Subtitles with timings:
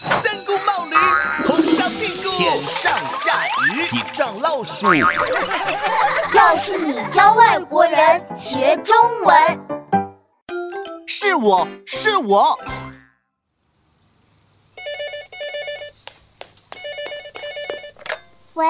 [0.00, 0.96] 三顾冒驴，
[1.46, 4.94] 红烧屁股，天上下雨，地上老鼠。
[6.32, 9.60] 要是你教外国人学中文，
[11.06, 12.58] 是我是我。
[18.54, 18.66] 喂，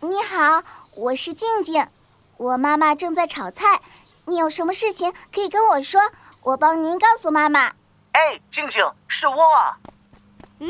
[0.00, 0.60] 你好，
[0.96, 1.86] 我是静静，
[2.36, 3.80] 我妈妈正在炒菜，
[4.24, 6.00] 你有什么事情可以跟我说，
[6.42, 7.68] 我帮您告诉妈妈。
[8.10, 9.78] 哎，静静，是我啊。
[10.60, 10.68] 嗯，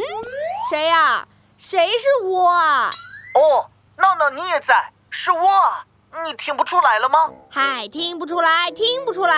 [0.70, 1.26] 谁呀？
[1.57, 2.90] 谁是我啊？
[3.35, 5.85] 哦，闹闹你也在，是我啊，
[6.25, 7.30] 你听不出来了吗？
[7.50, 9.35] 嗨，听不出来，听不出来，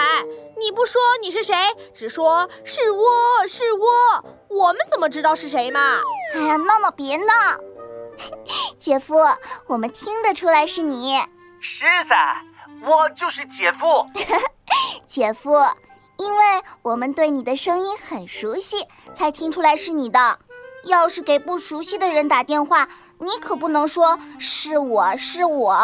[0.59, 1.55] 你不说你是谁，
[1.95, 3.07] 只说是我
[3.47, 3.89] 是我，
[4.49, 5.81] 我们怎么知道是谁嘛？
[6.35, 7.33] 哎呀，闹闹别闹。
[8.79, 9.15] 姐夫，
[9.67, 11.19] 我们听得出来是你。
[11.61, 12.43] 是噻，
[12.83, 14.07] 我就是姐夫。
[15.07, 15.53] 姐夫，
[16.21, 20.39] 因为我们对你的声音很熟悉，才听出来是你的。
[20.85, 22.87] 要是给不熟悉的人打电话，
[23.19, 25.75] 你可不能说是我是我。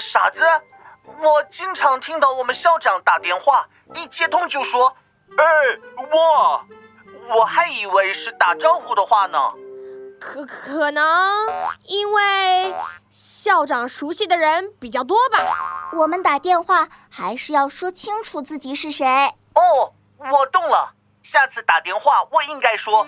[0.00, 0.40] 傻子，
[1.20, 4.96] 我经常听到我们校长打电话，一接通就说
[5.36, 5.44] ：“哎，
[6.12, 6.62] 我。”
[7.36, 9.38] 我还以为是打招呼的话呢。
[10.18, 11.04] 可可能
[11.84, 12.74] 因为
[13.10, 15.90] 校长熟悉的人比较多吧。
[15.92, 19.34] 我们打电话还是要说清楚自己是谁。
[19.58, 20.94] 哦，我懂了。
[21.24, 23.04] 下次打电话我应该说：“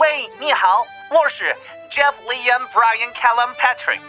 [0.00, 1.54] 喂，你好，我是
[1.90, 4.00] Jeff Liam Brian Callum Patrick，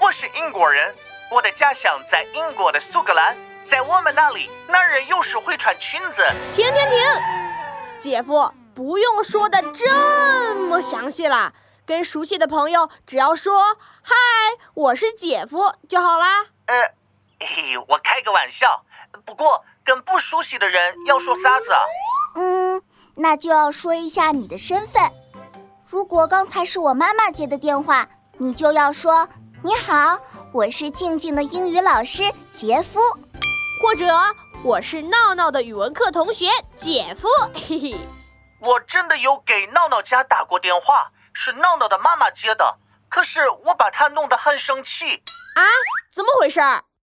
[0.00, 0.92] 我是英国人，
[1.30, 3.36] 我的家乡在英国的苏格兰，
[3.70, 6.98] 在我们那里，男人有时会穿裙子。”停停停，
[8.00, 11.52] 姐夫不用说的这么详细啦。
[11.86, 14.12] 跟熟悉的朋友，只要说“嗨，
[14.74, 16.46] 我是姐夫”就好啦。
[16.66, 16.94] 呃，
[17.38, 18.84] 嘿，我开个玩笑。
[19.24, 21.80] 不过跟不熟悉的人要说啥子啊？
[22.36, 22.82] 嗯，
[23.16, 25.02] 那就要说一下你的身份。
[25.86, 29.28] 如果刚才是我妈妈接的电话，你就要说
[29.62, 30.18] “你好，
[30.52, 32.22] 我是静静的英语老师
[32.54, 33.00] 杰夫”，
[33.82, 34.06] 或者
[34.64, 37.28] “我是闹闹的语文课同学姐夫”。
[37.54, 37.96] 嘿嘿，
[38.60, 41.10] 我真的有给闹闹家打过电话。
[41.34, 42.76] 是闹闹的妈妈接的，
[43.08, 45.22] 可是我把她弄得很生气
[45.56, 45.64] 啊！
[46.14, 46.60] 怎么回事？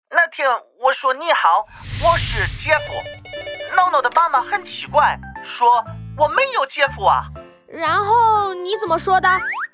[0.10, 0.48] 那天
[0.80, 1.66] 我说你好，
[2.04, 5.84] 我是姐夫，闹闹的妈妈很奇怪，说
[6.18, 7.24] 我没有姐夫啊。
[7.68, 9.28] 然后你怎么说的？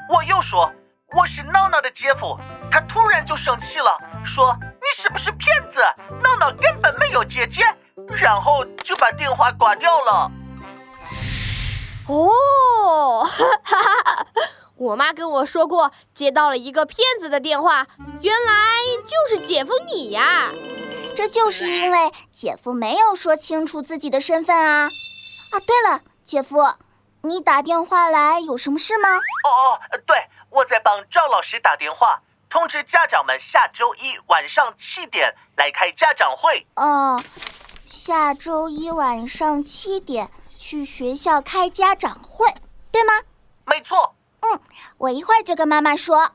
[0.10, 0.72] 我又说
[1.16, 2.40] 我是闹闹的姐夫，
[2.72, 5.82] 她突然就生气了，说你是不是骗子？
[6.22, 7.64] 闹闹根本没有姐姐，
[8.16, 10.32] 然后就把电话挂掉了。
[12.08, 14.21] 哦，哈哈，
[14.82, 17.86] 我妈跟我说过，接到了一个骗子的电话，
[18.22, 18.52] 原来
[19.06, 20.52] 就是姐夫你呀。
[21.16, 24.90] 这就是因为姐夫没有说清楚自己的身份啊。
[25.52, 26.74] 啊，对了，姐夫，
[27.22, 29.10] 你打电话来有什么事吗？
[29.10, 30.18] 哦哦，对，
[30.50, 32.20] 我在帮赵老师打电话，
[32.50, 36.66] 通知家长们下周一晚上七点来开家长会。
[36.78, 37.22] 哦，
[37.86, 40.28] 下周一晚上七点。
[40.58, 42.46] 去学校开家长会，
[45.02, 46.30] 我一会儿就跟妈妈说。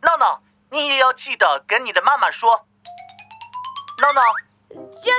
[0.00, 0.40] 闹闹，
[0.70, 2.64] 你也要记得跟你的妈妈说。
[4.00, 4.22] 闹闹，
[4.94, 5.12] 家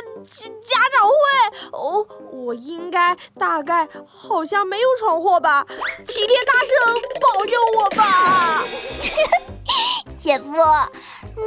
[0.66, 5.64] 家长会，哦，我应该大概好像没有闯祸吧？
[6.08, 8.64] 齐天大圣保佑我吧！
[10.18, 10.56] 姐夫，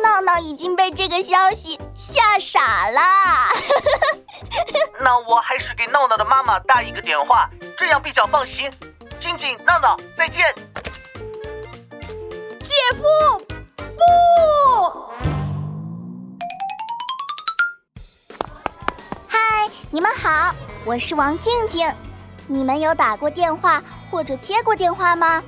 [0.05, 3.00] 闹闹已经被这个消息吓傻了。
[5.03, 8.71] 那我还是给闹闹的妈妈打一个电话，这样比较放心。
[9.19, 10.55] 静静，闹闹，再见。
[12.60, 13.03] 姐夫，
[13.97, 14.03] 不。
[19.26, 19.38] 嗨，
[19.91, 20.54] 你们好，
[20.84, 21.91] 我是王静静。
[22.47, 25.43] 你们有打过电话或者接过电话吗？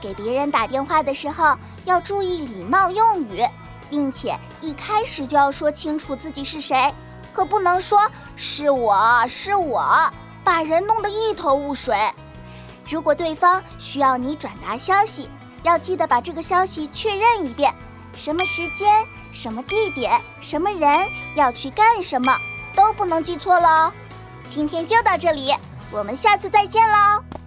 [0.00, 3.44] 给别人打电话的时候要注意礼貌用语，
[3.90, 6.94] 并且一开始就要说清楚自己是谁。
[7.32, 10.08] 可不能说是我是我，
[10.44, 11.98] 把人弄得一头雾水。
[12.88, 15.28] 如果对方需要你转达消息，
[15.64, 17.74] 要记得把这个消息确认一遍，
[18.16, 22.38] 什么时间、什么地点、什么人要去干什么，
[22.76, 23.92] 都不能记错了哦。
[24.48, 25.52] 今天就到这里，
[25.90, 27.43] 我们下次再见喽。